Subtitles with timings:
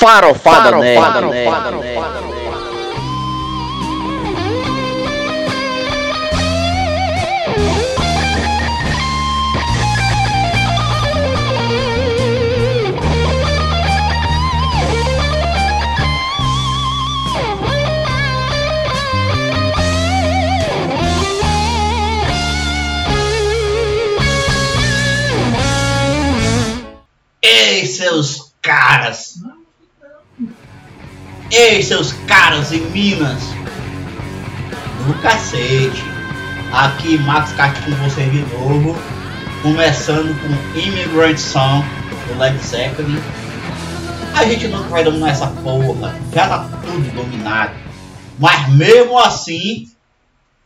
[0.00, 1.44] Farofada, Farofada Nerd.
[1.44, 1.70] Farofada
[31.52, 33.42] Ei, seus caras em Minas!
[35.04, 36.00] No cacete!
[36.72, 38.96] Aqui, Max Cart com vocês de novo.
[39.60, 41.84] Começando com Immigrant Song
[42.28, 43.18] do Led Zeppelin.
[44.32, 46.16] A gente nunca vai dominar essa porra.
[46.32, 47.74] Já tá tudo dominado.
[48.38, 49.90] Mas mesmo assim,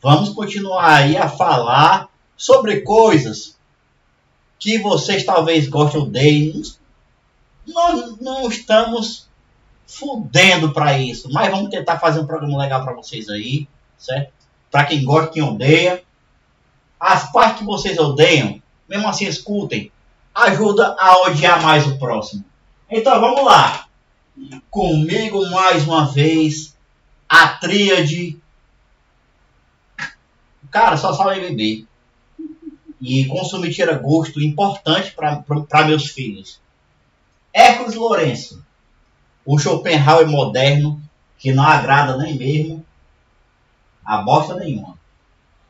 [0.02, 3.56] vamos continuar aí a falar sobre coisas
[4.58, 6.78] que vocês talvez gostem ou.
[7.66, 9.26] Nós não estamos
[9.86, 13.68] fudendo para isso, mas vamos tentar fazer um programa legal para vocês aí,
[13.98, 14.32] certo?
[14.70, 16.02] Para quem gosta, quem odeia.
[16.98, 19.92] As partes que vocês odeiam, mesmo assim escutem,
[20.34, 22.44] ajuda a odiar mais o próximo.
[22.90, 23.86] Então vamos lá.
[24.70, 26.74] Comigo mais uma vez
[27.28, 28.38] a tríade.
[30.70, 31.86] Cara, só sabe beber
[33.00, 36.58] e consumir tira gosto importante para meus filhos.
[37.52, 38.63] Hércules Lourenço,
[39.44, 41.00] o Schopenhauer moderno,
[41.38, 42.84] que não agrada nem mesmo
[44.04, 44.98] a bosta nenhuma.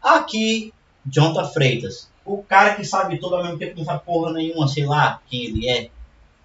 [0.03, 0.73] Aqui,
[1.07, 4.69] Jonathan Freitas, o cara que sabe tudo ao mesmo tempo que não sabe porra nenhuma,
[4.69, 5.91] sei lá quem ele é.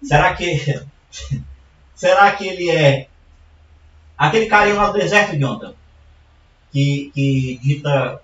[0.02, 0.82] Será que.
[1.94, 3.08] será que ele é.
[4.16, 5.74] Aquele carinha lá do deserto, Jonathan?
[6.72, 8.20] Que, que dita.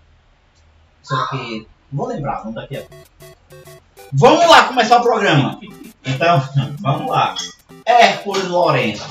[1.02, 2.82] Isso aqui Vou lembrar, vamos daqui a
[4.12, 5.60] Vamos lá começar o programa.
[6.04, 6.42] Então,
[6.80, 7.34] vamos lá.
[7.86, 9.06] Hércules Lourenço.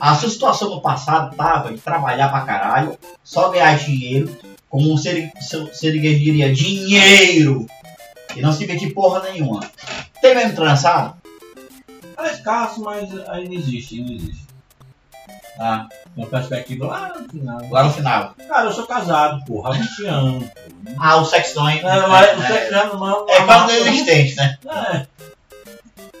[0.00, 4.34] A sua situação no passado tava de trabalhar pra caralho, só ganhar dinheiro,
[4.68, 5.30] como um ser,
[5.72, 7.66] ser diria, dinheiro,
[8.34, 9.60] e não se meter porra nenhuma.
[10.22, 11.20] Tem mesmo trançado?
[12.16, 14.50] É escasso, mas ainda existe, ainda existe.
[15.58, 17.60] Ah, uma perspectiva lá no final.
[17.70, 18.34] Lá no final.
[18.48, 20.44] Cara, eu sou casado, porra, há 20 anos.
[20.98, 21.80] Ah, o sexo não, hein?
[21.84, 24.58] É, mas o sexo não, não, é quase inexistente, né?
[24.66, 25.06] É.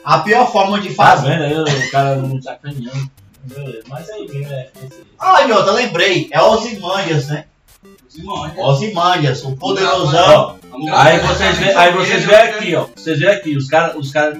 [0.04, 1.28] A pior forma de Tá fazer.
[1.38, 3.10] vendo aí o cara não sacaneando.
[3.44, 4.68] Beleza, mas aí mesmo é.
[5.18, 6.28] Ah, Jota, lembrei.
[6.30, 7.44] É Ozymandias, né?
[8.58, 10.58] Ozymandias, o poderosão.
[10.92, 12.86] Aí vocês vê, aí vocês vê aqui, ó.
[12.94, 14.38] Vocês vê aqui, os caras, os caras,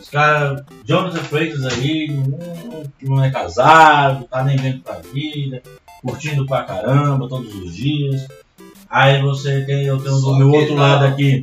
[0.00, 2.84] os caras, Jonathan Freitas aí, não,
[3.16, 5.62] não é casado, tá nem vendo pra vida,
[6.02, 8.26] curtindo pra caramba todos os dias.
[8.90, 10.82] Aí você tem, eu tenho Só do meu outro não.
[10.82, 11.42] lado aqui,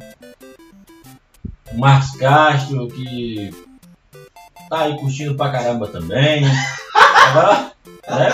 [1.75, 3.53] o Marcos Castro, que
[4.69, 6.43] tá aí curtindo pra caramba também.
[7.27, 7.71] Agora,
[8.07, 8.31] né?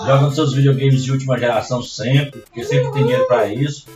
[0.00, 3.86] Jogando seus videogames de última geração sempre, porque sempre tem dinheiro pra isso.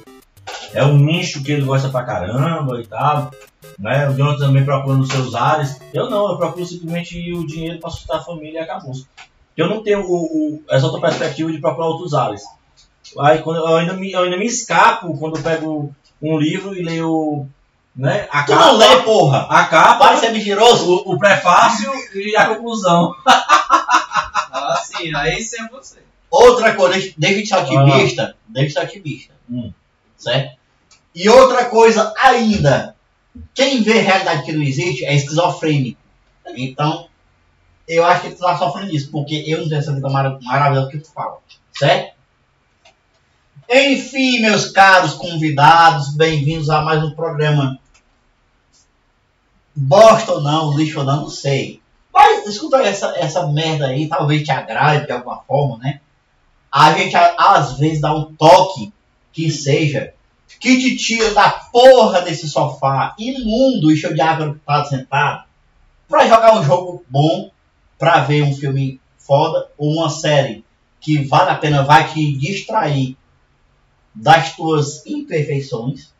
[0.72, 3.30] É um nicho que ele gosta pra caramba e tal.
[3.78, 4.08] Né?
[4.08, 5.80] O Jonathan também procurando seus ares.
[5.92, 8.92] Eu não, eu procuro simplesmente o dinheiro pra sustentar a família e acabou.
[9.56, 10.24] Eu não tenho o,
[10.56, 12.42] o- essa outra perspectiva de procurar outros ares.
[13.18, 16.82] Aí quando eu ainda me, eu ainda me escapo quando eu pego um livro e
[16.82, 17.46] leio
[17.96, 19.46] né, a Tu não lê, porra.
[19.50, 20.86] a capa, Para ser mentiroso.
[21.06, 23.14] o, o prefácio e a conclusão.
[24.58, 25.98] Ah, sim, aí sim é você.
[26.30, 28.34] Outra coisa, deixa- de ser otimista.
[28.48, 29.34] Deixa de ser otimista.
[29.50, 29.70] Hum.
[30.16, 30.56] Certo?
[31.14, 32.96] E outra coisa ainda.
[33.54, 36.00] Quem vê realidade que não existe é esquizofrênico.
[36.56, 37.06] Então,
[37.86, 40.90] eu acho que tu tá sofrendo disso, porque eu não tenho essa vida mara- maravilhosa
[40.90, 41.36] que tu fala.
[41.74, 42.14] Certo?
[43.68, 47.78] Enfim, meus caros convidados, bem-vindos a mais um programa.
[49.76, 51.82] Bosta ou não, lixo ou não, não sei.
[52.12, 56.00] Mas escuta essa, essa merda aí, talvez te agrade de alguma forma, né?
[56.72, 58.92] A gente às vezes dá um toque
[59.32, 60.14] que seja
[60.58, 65.44] que te tira da porra desse sofá imundo e cheio de água que tá sentado
[66.08, 67.50] pra jogar um jogo bom,
[67.98, 70.64] pra ver um filme foda ou uma série
[71.00, 73.16] que vale a pena, vai te distrair
[74.14, 76.12] das tuas imperfeições.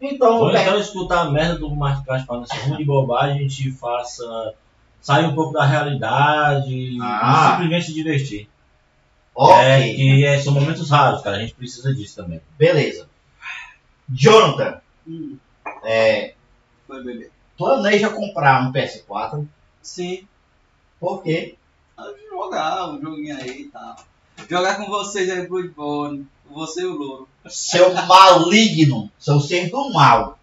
[0.00, 3.36] Então, Ou é- então escutar a merda do Marcos Castro falando esse monte de bobagem,
[3.36, 4.54] a gente faça
[5.00, 7.48] sair um pouco da realidade Ah.
[7.48, 8.48] e simplesmente se divertir.
[9.34, 11.36] Ok, É, que é- são momentos raros, cara.
[11.36, 12.40] A gente precisa disso também.
[12.58, 13.08] beleza.
[14.08, 15.36] Jonathan, Hum,
[15.84, 16.34] é,
[16.86, 17.30] foi, bebê.
[17.56, 19.46] planeja comprar um PS4,
[19.80, 20.26] Sim.
[20.98, 21.56] por quê?
[21.96, 23.96] Ah, Jogar um joguinho aí e tal.
[24.50, 26.26] Jogar com vocês aí, Bloodborne.
[26.48, 27.28] Com você e o Louro.
[27.46, 30.40] Seu maligno, seu ser do mal.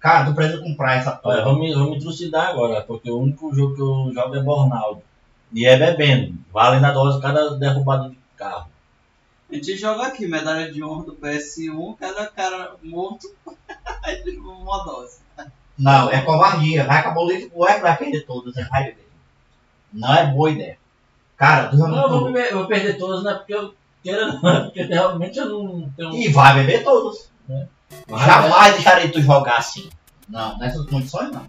[0.00, 1.54] Cara, tu precisa comprar essa Olha, porra.
[1.54, 5.02] vou me, vou me trucidar agora, porque o único jogo que eu jogo é Bornaldo.
[5.52, 6.36] E é bebendo.
[6.52, 8.68] Vale na dose cada derrubada de carro.
[9.48, 13.32] A gente joga aqui, medalha de honra do PS1, cada cara morto,
[14.44, 15.18] uma dose.
[15.78, 16.84] Não, é covardia.
[16.84, 19.08] Vai acabar o livro, o Eco vai perder todas, você vai beber.
[19.92, 20.76] Não é boa ideia.
[21.36, 24.48] Cara, Não, eu vou, beber- eu vou perder todas, não é porque eu queira, não.
[24.50, 26.14] É porque realmente eu não tenho.
[26.14, 27.28] E vai beber todos.
[28.08, 29.88] Vai, Jamais deixarei tu jogar assim.
[30.28, 31.46] Não, nessas condições não.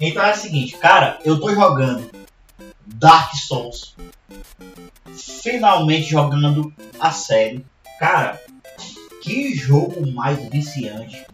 [0.00, 2.08] Então é o seguinte, cara, eu tô jogando
[2.86, 3.94] Dark Souls.
[5.42, 7.64] Finalmente jogando a série.
[7.98, 8.40] Cara,
[9.22, 11.26] que jogo mais viciante.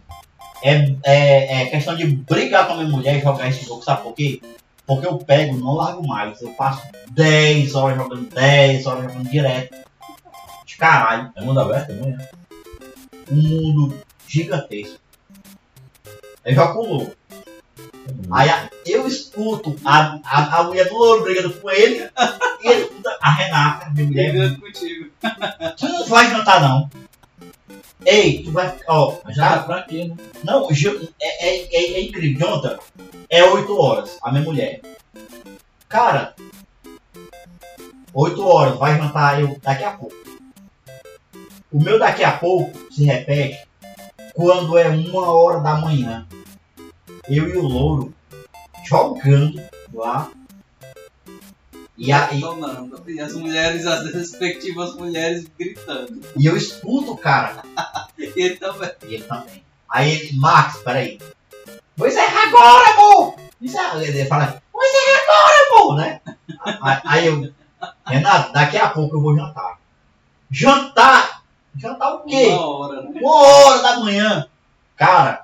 [0.62, 4.02] É, é, é questão de brigar com a minha mulher e jogar esse jogo, sabe
[4.02, 4.40] por quê?
[4.86, 6.40] Porque eu pego, não largo mais.
[6.42, 9.76] Eu passo 10 horas jogando, 10 horas jogando direto.
[10.66, 12.16] De caralho É mundo aberto também?
[12.16, 12.28] né?
[13.30, 13.98] um mundo
[14.28, 14.98] gigantesco.
[16.44, 17.14] Aí já pulou.
[18.30, 22.06] Aí a- eu escuto a, a, a mulher do louro brigando com ele
[22.62, 24.30] e ele escuta a Renata, minha mulher.
[24.32, 25.10] Brigando contigo.
[25.78, 26.90] Tu não vai jantar não.
[28.04, 28.74] Ei, tu vai.
[28.86, 30.16] Ó, Mas já tá pra quê, né?
[30.42, 32.38] não, é, é, é, é incrível.
[32.38, 32.78] Jonathan,
[33.30, 34.80] é 8 horas, a minha mulher.
[35.88, 36.34] Cara,
[38.12, 40.14] 8 horas, vai jantar eu daqui a pouco.
[41.72, 43.66] O meu daqui a pouco se repete
[44.34, 46.26] quando é uma hora da manhã.
[47.28, 48.14] Eu e o louro
[48.84, 49.62] jogando
[49.92, 50.30] lá.
[51.96, 52.42] E, a, e.
[53.06, 56.20] E as mulheres, as respectivas mulheres gritando.
[56.36, 57.62] e eu escuto, cara,
[58.18, 58.90] E ele também.
[59.06, 59.64] E ele também.
[59.88, 61.20] Aí ele, Max, peraí.
[61.96, 63.36] Vou encerrar agora, amor!
[63.62, 64.04] Encerra.
[64.04, 66.20] Ele fala, vou encerrar agora, amor, né?
[66.82, 67.52] Aí, aí eu,
[68.06, 69.78] Renato, daqui a pouco eu vou jantar.
[70.50, 71.42] Jantar?
[71.76, 72.48] Jantar o quê?
[72.48, 73.20] Uma hora, né?
[73.20, 74.48] Uma hora da manhã.
[74.96, 75.43] Cara,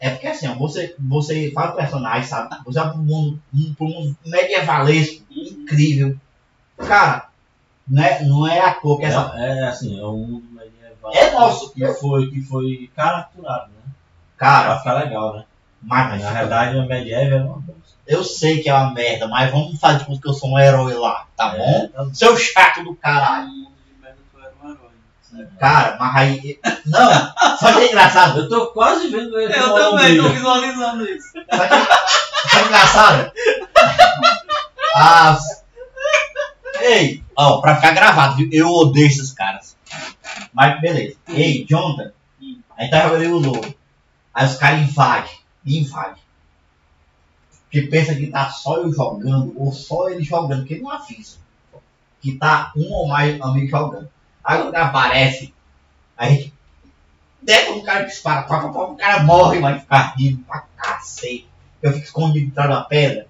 [0.00, 2.56] é porque assim, ó, você, você faz personagem, sabe?
[2.64, 6.16] Você vai pro mundo, um- pro mundo medievalesco, incrível.
[6.78, 7.28] Cara,
[7.86, 9.32] não é, não é à toa que essa.
[9.36, 11.12] É, é assim, é um mundo medieval.
[11.14, 11.72] É nosso.
[11.72, 13.92] Que foi, que foi capturado, né?
[14.36, 15.44] Cara, Pra ficar legal, né?
[15.82, 17.80] mas, na verdade o medieval é uma bosta.
[18.06, 20.94] Eu sei que é uma merda, mas vamos fazer tipo que eu sou um herói
[20.94, 21.90] lá, tá bom?
[21.94, 23.48] É, Seu chato do caralho.
[23.48, 24.76] No mundo de merda, tu era um herói.
[24.78, 25.19] certo?
[25.58, 26.58] Cara, mas aí.
[26.86, 28.40] Não, só que é engraçado.
[28.40, 31.28] Eu tô quase vendo ele Eu também tô visualizando isso.
[31.32, 33.32] Só que, só que engraçado.
[34.96, 35.38] Ah.
[36.80, 38.48] Ei, ó, pra ficar gravado, viu?
[38.50, 39.76] Eu odeio esses caras.
[40.52, 41.16] Mas beleza.
[41.28, 42.12] Ei, Jonathan,
[42.76, 43.74] aí tá jogando o lobo.
[44.32, 45.32] Aí os caras invadem,
[45.64, 46.22] invadem.
[47.70, 51.38] Que pensa que tá só eu jogando, ou só ele jogando, que não avisa.
[52.20, 54.10] Que tá um ou mais amigos jogando.
[54.44, 55.54] Aí o aparece,
[56.16, 56.54] a gente
[57.42, 61.48] deca um cara dispara, pá, pá, pá, o cara morre, vai ficar rindo pra cacete.
[61.82, 63.26] Eu fico escondido atrás da pedra.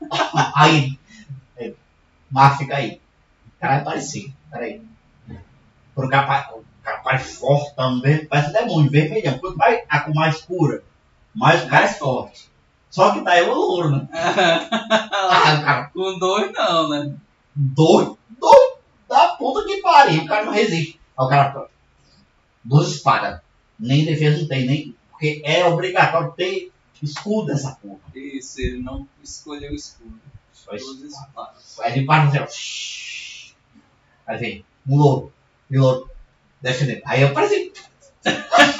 [0.54, 0.98] Aí,
[1.56, 1.72] é,
[2.30, 3.00] Marcos fica aí.
[3.46, 4.82] O cara é parecido, peraí.
[5.94, 9.38] Pro cara, o cara parece forte também, parece demônio, vermelhão.
[9.38, 10.82] Quanto mais a cor mais escura,
[11.34, 12.50] mais o cara é forte.
[12.90, 14.08] Só que tá eu louro, né?
[14.12, 17.14] Ah, o cara Com dois não, né?
[17.54, 18.75] doido, doido
[19.16, 20.22] da puta que pariu.
[20.22, 21.00] O cara não resiste.
[21.18, 21.68] Aí o cara,
[22.62, 23.40] duas espadas.
[23.78, 24.94] Nem defesa não tem, nem.
[25.10, 26.70] Porque é obrigatório ter
[27.02, 28.00] escudo dessa porra.
[28.14, 30.20] Isso, ele não escolheu o escudo.
[30.52, 31.78] Só Duas espadas.
[31.80, 32.46] Aí ele para no céu.
[34.26, 35.32] Aí vem, um louro.
[35.70, 36.10] E o louro
[36.60, 37.02] defendendo.
[37.04, 37.72] Aí eu pareci.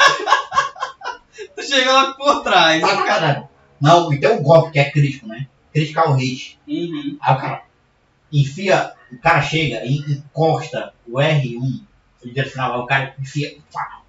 [1.55, 2.83] Tu chega lá por trás.
[2.83, 3.49] Tá caralho.
[3.81, 5.49] Não, e tem um golpe que é crítico, né?
[5.73, 6.59] Critical hit.
[6.67, 7.17] Uhum.
[7.21, 7.66] Aí o cara
[8.41, 11.81] enfia, o cara chega e encosta o R1,
[12.25, 13.59] o direcional, aí o cara enfia.
[13.73, 14.01] pá.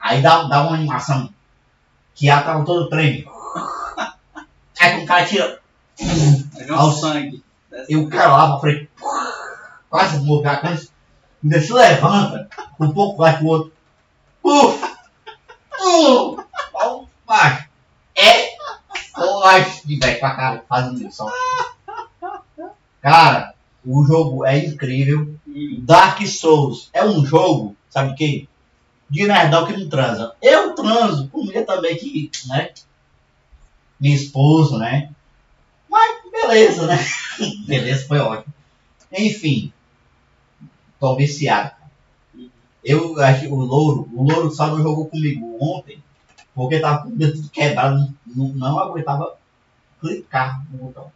[0.00, 1.32] Aí dá, dá uma animação
[2.14, 3.26] que a tela todo treme.
[4.80, 5.60] Aí quando o cara tira,
[6.00, 7.44] Aí vem o sangue.
[7.86, 8.88] e o cara lá pra frente,
[9.90, 10.88] quase morrer, quando
[11.44, 12.48] ainda se levanta,
[12.80, 13.72] um pouco vai pro outro.
[14.42, 14.82] Puf!
[15.82, 16.42] Uh!
[16.72, 17.68] Ó, Macho,
[18.16, 18.56] é
[19.14, 21.26] forte de velho pra cara fazendo isso.
[23.00, 23.54] Cara,
[23.84, 25.34] o jogo é incrível.
[25.80, 28.46] Dark Souls é um jogo, sabe o quê?
[29.08, 30.34] De nerdão que não transa.
[30.40, 32.72] Eu transo, com mulher também que, né?
[33.98, 35.10] Minha esposa, né?
[35.88, 36.98] Mas Beleza, né?
[37.66, 38.52] Beleza, foi ótimo.
[39.12, 39.72] Enfim,
[40.98, 41.72] tô viciado.
[42.82, 46.02] Eu o Louro, o Louro só não jogou comigo ontem,
[46.54, 49.36] porque tava com o dedo quebrado, não, não aguentava
[50.00, 51.12] clicar no botão.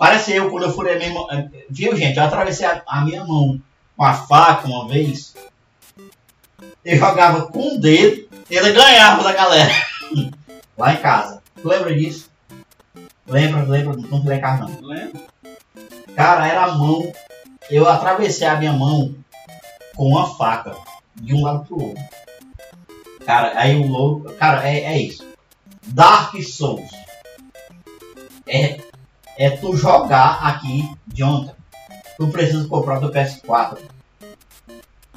[0.00, 1.30] Parece eu quando eu furei a minha mão.
[1.30, 2.16] eh, Viu, gente?
[2.16, 3.60] Eu atravessei a, a minha mão
[3.94, 5.34] com a faca uma vez.
[6.82, 9.74] Eu jogava com o dedo, ele ganhava da galera.
[10.78, 11.42] Lá em casa.
[11.60, 12.30] Tu lembra disso?
[13.26, 13.94] Lembra, lembra?
[13.94, 14.88] Não em casa não.
[14.88, 15.20] Lembra?
[16.16, 17.12] Cara, era a mão.
[17.70, 19.14] Eu atravessei a minha mão
[19.94, 20.78] com uma faca
[21.14, 22.02] de um lado pro outro.
[23.26, 24.32] Cara, aí o louro.
[24.38, 25.28] Cara, é, é isso.
[25.88, 26.90] Dark Souls.
[28.46, 28.80] É,
[29.40, 31.54] é tu jogar aqui, Jonathan.
[32.16, 33.78] Tu precisa comprar o teu PS4.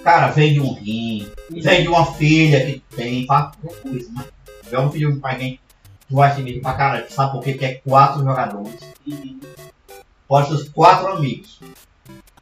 [0.03, 4.25] Cara, vem de um rim, vem de uma filha que tem, faz qualquer coisa, mas
[4.69, 5.59] joga um filho pra quem
[6.09, 7.05] tu vai se pra caralho.
[7.09, 7.53] Sabe por quê?
[7.53, 8.79] Que é quatro jogadores
[10.33, 11.59] pode ser os quatro amigos.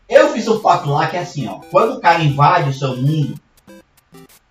[0.08, 1.60] Eu fiz um pacto lá que é assim, ó.
[1.70, 3.36] Quando o cara invade o seu mundo,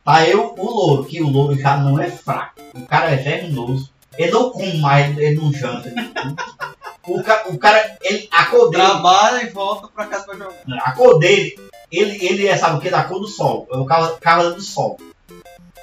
[0.04, 2.60] tá eu, o louro, que o louro já não é fraco.
[2.74, 3.90] O cara é venenoso.
[4.18, 5.88] Ele não come mais, ele não janta.
[5.88, 6.36] ele não-
[7.06, 10.54] o, ca- o cara, ele, a cor dele, Trabalha e volta pra casa pra jogar.
[10.84, 11.58] a cor dele,
[11.90, 12.90] ele, ele é, sabe o que?
[12.90, 13.66] Da cor do sol.
[13.72, 14.98] É o cavalo cavaleiro do sol.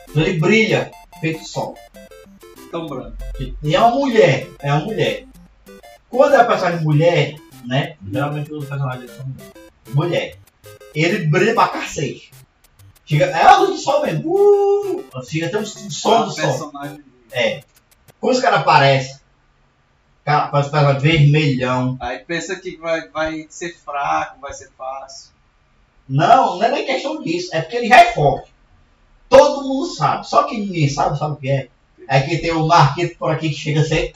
[0.09, 1.77] Então ele brilha feito sol.
[2.71, 3.15] Tão branco.
[3.63, 5.25] E é uma mulher, é uma mulher.
[6.09, 7.95] Quando é a personagem mulher, né?
[8.11, 9.25] Geralmente os personagens são.
[9.93, 10.37] mulher.
[10.95, 12.31] Ele brilha pra cacete.
[13.05, 14.29] Chega, é a luz do sol mesmo.
[14.33, 16.71] Uh, chega até um som do sol.
[17.31, 17.61] É.
[18.19, 19.16] Quando os caras aparecem,
[20.27, 21.97] parece que vermelhão.
[22.01, 25.31] Aí pensa que vai, vai ser fraco, vai ser fácil.
[26.07, 27.55] Não, não é nem questão disso.
[27.55, 28.53] É porque ele já é forte.
[29.29, 30.27] Todo mundo sabe.
[30.27, 31.69] Só que ninguém sabe, sabe o que é?
[32.09, 34.13] É que tem o Marquito por aqui que chega a ser.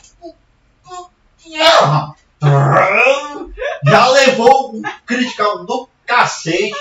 [3.85, 6.73] Já levou um critical do cacete.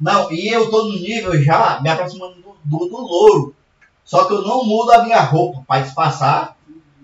[0.00, 3.54] Não, e eu tô no nível já me aproximando do, do, do louro.
[4.04, 6.56] Só que eu não mudo a minha roupa pra disfarçar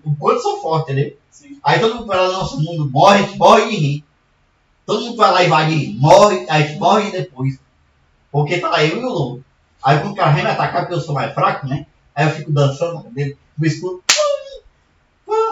[0.03, 1.17] o quanto sou forte, entendeu?
[1.63, 4.05] Aí todo mundo vai lá no nosso mundo, morre, a gente morre de rir.
[4.85, 7.57] Todo mundo vai lá invadir, morre, a gente morre depois.
[8.31, 9.45] Porque tá lá eu e o louro.
[9.81, 11.85] Aí quando o cara vem me atacar, porque eu sou mais fraco, né?
[12.15, 14.03] Aí eu fico dançando dele, no escuro.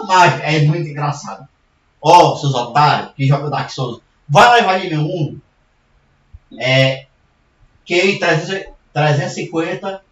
[0.06, 1.48] Mas é muito engraçado.
[2.00, 5.40] Ó, seus otários que jogam Dark Souls, vai lá invadir meu mundo.
[6.58, 7.06] É.
[7.86, 10.02] 300 350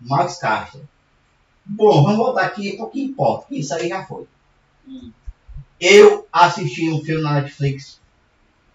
[0.00, 0.88] Max Castro.
[1.64, 4.26] Bom, vamos voltar aqui para o que importa, que isso aí já foi.
[4.86, 5.12] Hum.
[5.80, 8.00] Eu assisti um filme na Netflix,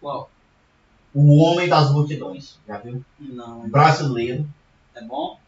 [0.02, 0.30] Qual?
[1.14, 2.60] O Homem das Multidões.
[2.68, 3.04] Já viu?
[3.20, 3.70] Não.
[3.70, 4.48] Brasileiro.
[4.94, 5.40] É bom?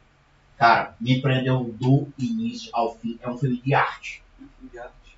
[0.58, 3.20] Cara, me prendeu do início ao fim.
[3.22, 4.24] É um filme de arte.
[4.42, 5.18] Um filme de arte.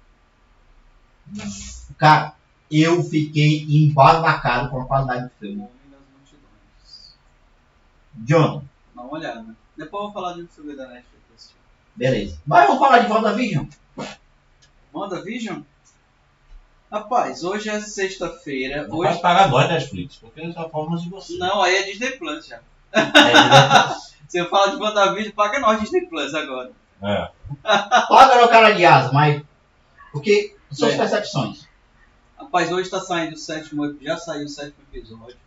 [1.97, 2.35] Cara,
[2.71, 5.55] eu fiquei embasbacado com a qualidade do O filme.
[5.61, 7.15] Homem das Multidões.
[8.15, 8.63] John,
[8.95, 9.55] Dá uma olhada.
[9.77, 11.53] Depois eu vou falar de um filme da Netflix.
[11.95, 12.39] beleza.
[12.45, 13.65] Mas vamos falar de WandaVision?
[14.93, 15.61] WandaVision?
[16.91, 18.87] Rapaz, hoje é sexta-feira.
[18.87, 19.09] Não Hoje...
[19.11, 21.37] pode pagar nós, Netflix, porque só formas de você.
[21.37, 22.59] Não, aí é Disney Plus já.
[22.91, 23.01] É,
[24.27, 26.71] Se eu falar de WandaVision, paga nós Disney Plus agora.
[27.01, 27.29] É.
[27.63, 29.41] Paga o cara de asa, mas.
[30.11, 30.97] Porque suas É.
[30.97, 31.67] percepções.
[32.37, 35.37] Rapaz, hoje tá saindo o sétimo, já saiu o sétimo episódio.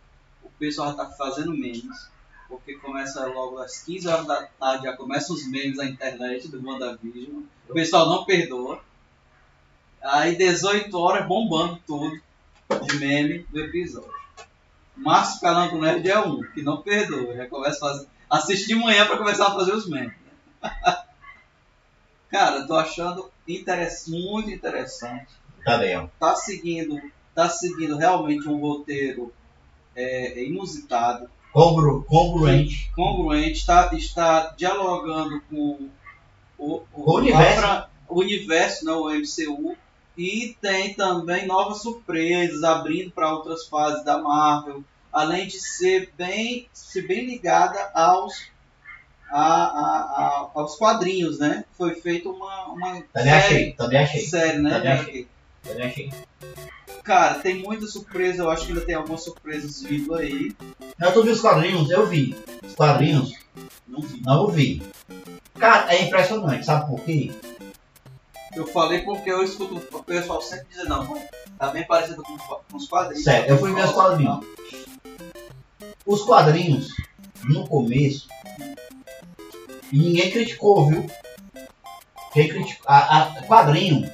[0.43, 2.09] O pessoal já tá fazendo memes,
[2.49, 6.65] porque começa logo às 15 horas da tarde, já começam os memes na internet do
[6.65, 7.43] WandaVision.
[7.69, 8.81] O pessoal não perdoa.
[10.03, 12.19] Aí 18 horas bombando tudo
[12.85, 14.11] de meme do episódio.
[14.95, 18.07] Márcio Calanco Nerd é um, que não perdoa, já começa a fazer.
[18.29, 20.13] Assistir de manhã pra começar a fazer os memes.
[22.29, 25.27] Cara, tô achando interess- muito interessante
[25.63, 26.07] Tá bem, ó.
[26.19, 26.99] tá seguindo,
[27.33, 29.31] tá seguindo realmente um roteiro
[29.95, 32.91] é, inusitado, Congru, congruente.
[32.95, 35.87] congruente, está, está dialogando com
[36.57, 37.59] o, O universo.
[37.59, 39.77] a fra- o universo, não, o MCU,
[40.17, 46.67] e tem também novas surpresas, abrindo para outras fases da Marvel, além de ser bem,
[46.73, 48.51] ser bem ligada aos
[49.29, 51.65] a- a- a- aos quadrinhos, né?
[51.77, 54.21] Foi feita uma, uma Também achei, também achei.
[54.21, 54.69] série, né?
[54.79, 55.27] Também de-
[55.63, 56.13] Também achei.
[57.03, 60.51] Cara, tem muita surpresa, eu acho que ainda tem algumas surpresas vindo aí.
[61.01, 62.35] Eu tô vi os quadrinhos, eu vi.
[62.63, 63.33] Os quadrinhos,
[63.87, 64.21] Não vi.
[64.21, 64.81] não vi.
[65.59, 67.31] Cara, é impressionante, sabe por quê?
[68.55, 71.21] Eu falei porque eu escuto o pessoal sempre dizer, não, mano,
[71.57, 73.23] tá bem parecido com, com os quadrinhos.
[73.23, 74.45] Sério, eu fui ver os quadrinhos.
[76.05, 76.89] Os quadrinhos,
[77.45, 78.27] no começo,
[79.91, 81.05] e ninguém criticou, viu?
[82.33, 82.85] Quem criticou.
[82.87, 84.11] A, a- quadrinho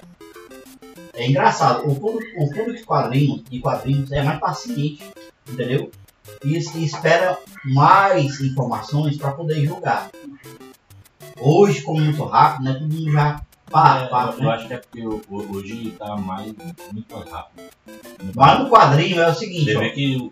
[1.13, 1.89] é engraçado.
[1.89, 5.03] O público, o público de quadrinhos, de quadrinhos é mais paciente,
[5.47, 5.91] entendeu?
[6.43, 10.09] E, e espera mais informações para poder julgar.
[11.39, 12.73] Hoje, como muito rápido, né?
[12.73, 14.49] Todo mundo já pá, É, pá, eu né?
[14.51, 16.53] acho que é porque o- o- hoje tá mais,
[16.91, 17.69] muito mais rápido.
[18.35, 20.25] Mas no quadrinho é o seguinte, Você ó, vê que o,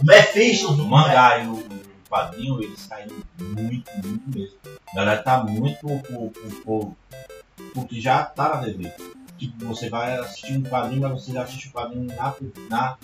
[0.00, 1.68] o Mephisto, o, o mangá e o, o
[2.08, 4.56] quadrinho, eles saíram muito, muito mesmo.
[4.92, 6.32] A galera tá muito por, por,
[6.64, 6.96] por,
[7.74, 8.92] porque já tá na TV.
[9.38, 12.34] Tipo, você vai assistir um quadrinho, mas você já assiste o quadrinho na,
[12.70, 12.96] na,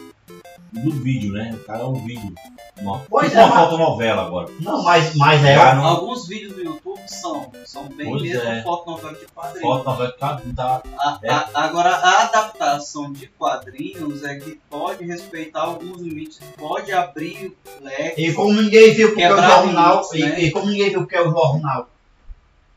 [0.72, 1.50] no vídeo, né?
[1.54, 2.32] O cara é um vídeo.
[2.80, 4.48] Uma, Pois é, uma mas- fotonovela agora.
[4.60, 5.56] Não, mas, mas é.
[5.74, 8.62] Não- Alguns vídeos do YouTube são, são bem Pois mesmo é.
[8.62, 9.60] foto novela de quadrinhos.
[9.60, 11.30] Fotonovela tá, tá A- É.
[11.30, 18.28] a- agora, a adaptação de quadrinhos é que pode respeitar alguns limites, pode abrir leque.
[18.28, 20.40] E como ninguém viu porque é o jornal, limites, né?
[20.40, 21.88] e, e como ninguém viu porque é o jornal,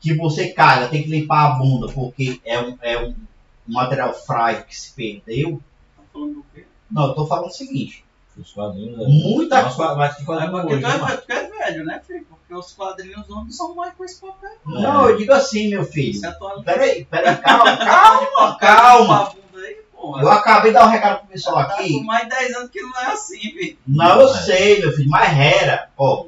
[0.01, 3.15] que você caga, tem que limpar a bunda porque é um, é um
[3.67, 5.62] material frágil que se perdeu.
[5.98, 6.65] Tá falando do quê?
[6.91, 8.03] Não, eu tô falando o seguinte,
[8.38, 9.00] os quadrinhos.
[9.00, 9.96] é- muita coisa.
[9.96, 12.25] mas que É quadrinho porque hoje, é, né, tu é velho, né, filho?
[12.29, 14.51] Porque os quadrinhos não são mais com esse papel.
[14.65, 16.20] Não, eu digo assim, meu filho.
[16.25, 16.62] É.
[16.63, 19.34] Peraí, peraí, calma, calma, calma.
[19.93, 20.22] Porra.
[20.22, 21.93] Eu acabei de dar um recado pro pessoal Tá aqui.
[21.93, 23.77] com mais de 10 anos que não é assim, filho.
[23.88, 25.89] Não, eu sei, meu filho, mas era.
[25.98, 26.25] Ó,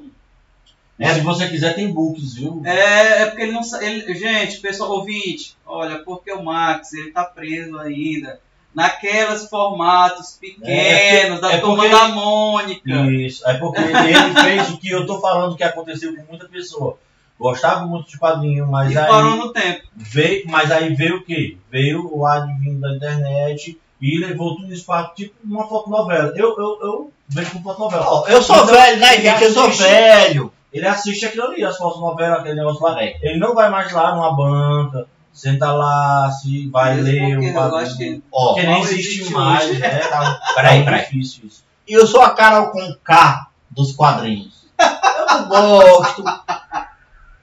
[0.98, 2.62] E se você quiser, tem books, viu?
[2.66, 7.26] É, é porque ele não ele Gente, pessoal ouvinte, olha, porque o Max ele tá
[7.26, 8.40] preso ainda
[8.76, 12.92] naqueles formatos pequenos da é turma da Mônica.
[13.10, 16.98] Isso, é porque ele fez o que eu tô falando que aconteceu com muita pessoa.
[17.40, 19.82] Gostava muito de quadrinho, mas E aí parou no tempo.
[19.96, 21.58] veio, mas aí veio o quê?
[21.70, 26.34] Veio o advento da internet e levou tudo isso para tipo uma fotonovela.
[26.36, 28.06] Eu, eu, eu vejo como fotonovela.
[28.08, 29.44] ó, eu sou Então, velho, né, gente?
[29.44, 30.54] Eu sou velho.
[30.76, 33.02] Ele assiste aquilo ali, as fotonovelas, aquele negócio lá.
[33.02, 33.18] É.
[33.22, 37.50] Ele não vai mais lá numa banca, senta lá, se vai Mesmo ler porque o
[37.50, 37.82] eu quadrinho.
[37.82, 39.80] acho que Ó, Porque nem existe, existe mais, hoje.
[39.80, 40.00] né?
[40.10, 41.02] Tá, Peraí, tá peraí.
[41.06, 41.64] difícil isso.
[41.88, 44.66] E eu sou a Carol com K dos quadrinhos.
[44.80, 46.24] Eu não gosto.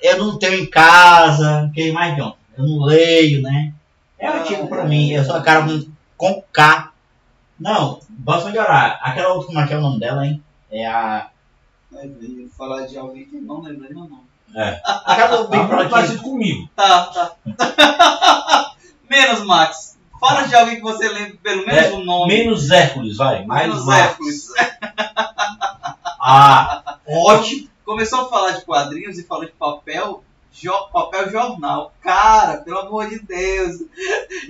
[0.00, 1.70] Eu não tenho em casa.
[1.74, 2.34] Que mais, John?
[2.58, 3.72] Eu não leio, né?
[4.18, 5.10] É antigo pra mim.
[5.12, 5.66] Eu sou a Carol
[6.16, 6.90] com- K.
[7.58, 8.98] Não, Basta de orar.
[9.02, 10.42] Aquela outra, como é que é o nome dela, hein?
[10.70, 11.28] É a.
[12.56, 14.22] Falar de alguém que não lembrei meu nome.
[15.04, 15.90] Aquela do Big Tá muito Brother.
[15.90, 16.68] parecido comigo.
[16.76, 17.36] Tá, tá.
[19.08, 19.98] Menos Max.
[20.20, 22.32] Fala de alguém que você lembra pelo menos É, o nome.
[22.38, 23.44] Menos Hércules, vai.
[23.44, 24.00] Mais Menos Max.
[24.00, 24.48] Hércules.
[26.20, 27.68] Ah, ótimo.
[27.84, 31.92] Começou a falar de quadrinhos e falou de papel, jo- papel jornal.
[32.02, 33.76] Cara, pelo amor de Deus.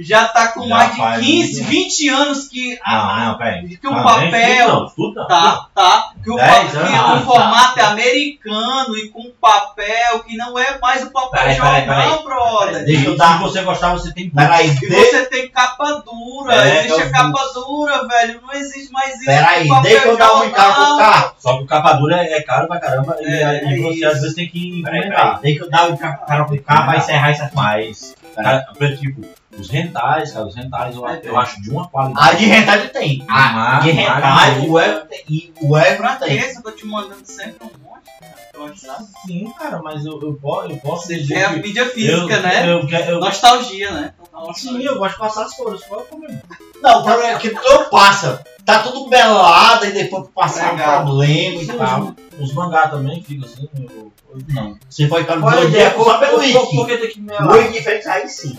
[0.00, 1.70] Já tá com Já mais de faz 15, muito.
[1.70, 3.76] 20 anos que, Não, não, peraí.
[3.76, 4.68] que o Ah, nem papel.
[4.68, 5.26] Não, não.
[5.26, 6.12] Tá, tá.
[6.24, 10.58] Que o, Dez pa- anos, que o formato é americano e com papel que não
[10.58, 12.84] é mais o papel Peraí, peraí, jornal, brother.
[12.84, 13.38] Deixa eu Se dar.
[13.40, 14.86] você gostar, você tem Peraí, de...
[14.88, 18.40] você tem capa dura, É, existe é a o capa dura, velho.
[18.42, 19.24] Não existe mais isso.
[19.26, 20.46] Peraí, papel deixa eu dar um jornal.
[20.48, 21.32] encargo pro carro.
[21.38, 24.06] Só que o capa dura é, é caro pra caramba e, É, e você isso.
[24.06, 25.36] às vezes tem que Peraí, peraí.
[25.42, 27.54] Deixa eu dar o carro, vai encerrar isso aqui.
[27.56, 29.22] Mas, cara, tipo,
[29.58, 32.28] os rentais, cara, os rentais eu, É, eu acho de uma qualidade.
[32.28, 33.24] A de rentário tem.
[33.28, 35.52] A Mas- de rentário, mas- o Everton tem.
[35.60, 36.38] O Pra tem.
[36.38, 38.70] Eu tô te mandando sempre um monte, cara.
[38.70, 38.78] Que
[39.26, 42.68] Sim, cara, mas eu, eu, posso, eu posso dizer quer a mídia física, eu, né?
[42.68, 44.14] Eu, eu, Nostalgia, né?
[44.54, 46.42] Sim, eu gosto de passar as cores, qual é o problema?
[46.82, 48.44] Não, o problema é que eu passa.
[48.64, 52.14] Tá tudo belado e depois passar um problema e Sim, tal.
[52.38, 53.68] os, os mangá também ficam assim.
[53.76, 54.78] Eu, eu, Não.
[54.88, 55.90] Você foi para Qual é a dois ideia?
[55.90, 56.86] dias só pelo Por- por- Por wiki.
[56.86, 57.48] que tem que melar?
[57.48, 58.58] Dois diferentes aí sim.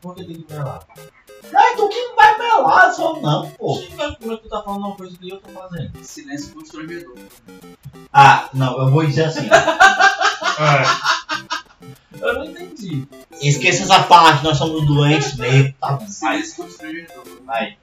[0.00, 0.80] Por que tem que melar?
[1.54, 3.78] Ah, tu que não vai melar, só não, pô.
[4.18, 5.92] Como é que tu tá falando uma coisa que eu tô fazendo?
[6.02, 7.14] Silêncio constrangedor.
[8.12, 9.46] Ah, não, eu vou dizer assim.
[12.20, 13.06] Eu não entendi.
[13.40, 16.06] Esqueça essa parte, nós somos doentes mesmo, tá bom.
[16.08, 17.24] Silêncio constrangedor.
[17.44, 17.76] Vai.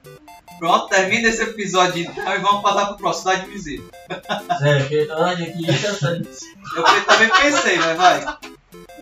[0.58, 3.32] Pronto, termina esse episódio então e vamos passar pro próximo.
[3.32, 3.90] Cidade Visível.
[4.58, 6.28] Sério, que olha que interessante.
[6.76, 8.24] Eu também pensei, mas vai.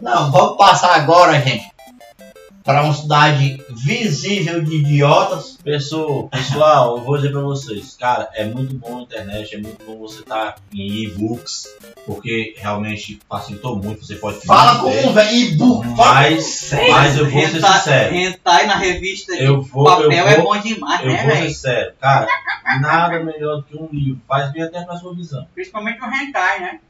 [0.01, 1.71] Não, vamos passar agora, gente,
[2.71, 5.59] para uma cidade visível de idiotas.
[5.65, 9.85] Pessoal, pessoal, eu vou dizer pra vocês, cara, é muito bom a internet, é muito
[9.85, 11.67] bom você estar em e-books,
[12.07, 15.85] porque realmente facilitou muito, você pode Fala como um velho e-book.
[15.97, 20.37] mas, mas eu vou ser sincero, Hentai na revista de eu vou, papel eu é
[20.37, 21.55] vou, bom demais, eu né, vou ser velho?
[21.55, 22.29] sério, cara,
[22.81, 25.45] nada melhor do que um livro, faz bem até pra sua visão.
[25.55, 26.81] Principalmente o hentai, né?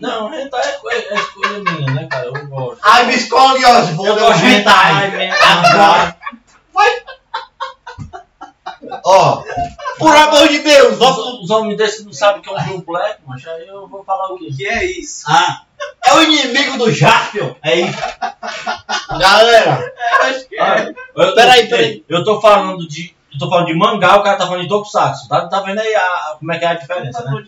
[0.00, 2.80] Não, hentai é, co- é escolha minha, né, cara, eu gosto.
[2.82, 5.30] Ai, me escolhe, Oswald, eu gosto de hentai.
[5.30, 6.16] Agora.
[9.04, 9.42] Ó,
[9.98, 11.18] por amor de Deus, vamos...
[11.18, 13.66] Os, os homens desses que não sabem o que é um Blue Black, mas aí
[13.68, 14.50] eu vou falar o quê?
[14.56, 15.24] Que é isso?
[15.28, 15.62] Ah,
[16.04, 17.98] é o inimigo do Jaspion, é isso.
[19.18, 20.92] Galera, Acho que é.
[21.14, 22.04] Eu, Peraí, eu- peraí.
[22.08, 23.14] Eu tô falando de.
[23.32, 25.28] Eu tô falando de mangá, o cara tá falando de tokusatsu.
[25.28, 27.44] Tá, tá vendo aí a- como é que é a Não tá diferença, né?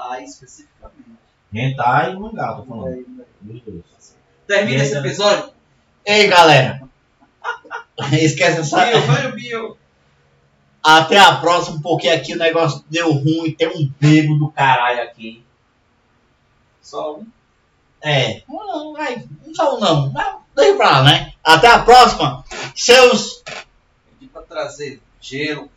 [0.00, 1.20] Hentai especificamente.
[1.52, 3.26] Hentai e mangá, tô falando.
[3.40, 4.16] Dos dois.
[4.46, 5.52] Termina esse episódio.
[6.04, 6.82] Ei, galera.
[8.12, 8.86] Esquece essa.
[8.86, 9.76] Bio, vai o Bio.
[10.82, 13.54] Até a próxima, porque aqui o negócio deu ruim.
[13.56, 15.44] Tem um bebo do caralho aqui.
[16.80, 17.26] Só um.
[18.02, 18.42] É.
[18.48, 19.24] Não, vai.
[19.56, 20.10] Não, não.
[20.10, 21.32] não deixa pra lá, né?
[21.44, 22.44] Até a próxima.
[22.74, 23.42] Seus.
[24.18, 25.70] Pedi pra trazer gelo.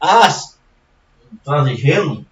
[0.00, 0.58] As.
[1.44, 2.24] Trazer gelo?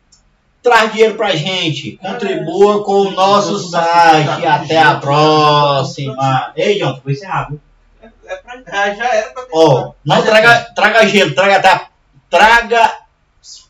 [0.64, 1.98] Traz dinheiro pra gente.
[1.98, 4.46] Contribua com o nosso site.
[4.46, 6.55] Até a próxima.
[6.57, 7.61] Ei, John, foi encerrar, viu?
[8.00, 11.88] É, é pra, já era pra ter Ó, não traga, traga gelo, traga até.
[12.31, 12.98] Traga.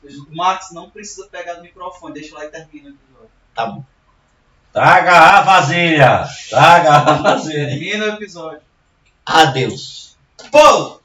[0.04, 3.30] O Max não precisa pegar no microfone, deixa lá e termina o episódio.
[3.56, 3.84] Tá bom.
[4.72, 6.28] Traga a vasilha!
[6.48, 7.66] Traga a vasilha!
[7.66, 8.60] Termina o episódio.
[9.26, 10.16] Adeus.
[10.52, 11.00] Pô!